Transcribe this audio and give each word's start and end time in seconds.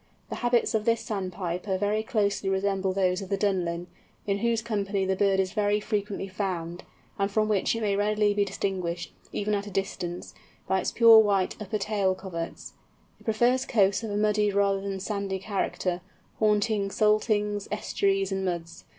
The 0.29 0.37
habits 0.37 0.73
of 0.73 0.83
this 0.85 1.01
Sandpiper 1.01 1.77
very 1.77 2.01
closely 2.01 2.49
resemble 2.49 2.91
those 2.91 3.21
of 3.21 3.29
the 3.29 3.37
Dunlin, 3.37 3.85
in 4.25 4.39
whose 4.39 4.63
company 4.63 5.05
the 5.05 5.15
bird 5.15 5.39
is 5.39 5.53
very 5.53 5.79
frequently 5.79 6.27
found, 6.27 6.83
and 7.19 7.29
from 7.29 7.47
which 7.47 7.75
it 7.75 7.81
may 7.81 7.95
readily 7.95 8.33
be 8.33 8.43
distinguished, 8.43 9.13
even 9.31 9.53
at 9.53 9.67
a 9.67 9.69
distance, 9.69 10.33
by 10.67 10.79
its 10.79 10.91
pure 10.91 11.19
white 11.19 11.55
upper 11.61 11.77
tail 11.77 12.15
coverts. 12.15 12.73
It 13.19 13.25
prefers 13.25 13.63
coasts 13.63 14.01
of 14.01 14.09
a 14.09 14.17
muddy 14.17 14.49
rather 14.51 14.81
than 14.81 14.93
a 14.93 14.99
sandy 14.99 15.37
character, 15.37 16.01
haunting 16.39 16.89
saltings, 16.89 17.67
estuaries, 17.71 18.31
and 18.31 18.43
muds. 18.43 18.85